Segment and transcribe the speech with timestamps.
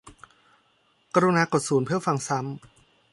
[1.13, 2.61] กรุณากดศูนย์เพื่อฟังซ้ำ